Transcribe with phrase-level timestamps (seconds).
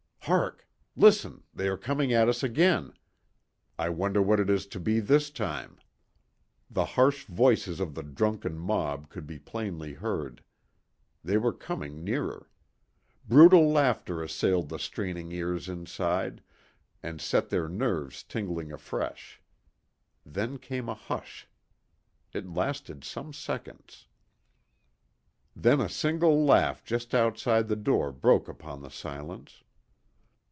[0.25, 0.67] Hark!
[0.95, 2.93] Listen, they are coming at us again.
[3.79, 5.79] I wonder what it is to be this time."
[6.69, 10.43] The harsh voices of the drunken mob could be plainly heard.
[11.23, 12.51] They were coming nearer.
[13.27, 16.43] Brutal laughter assailed the straining ears inside,
[17.01, 19.41] and set their nerves tingling afresh.
[20.23, 21.49] Then came a hush.
[22.31, 24.05] It lasted some seconds.
[25.55, 29.63] Then a single laugh just outside the door broke upon the silence.